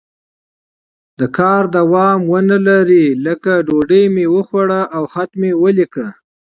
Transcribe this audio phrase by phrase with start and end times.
[1.19, 6.07] د کار دوام ونه لري لکه ډوډۍ مې وخوړه او خط مې ولیکه.